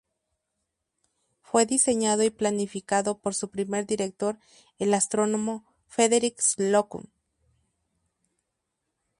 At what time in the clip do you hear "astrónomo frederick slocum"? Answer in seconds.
4.95-7.03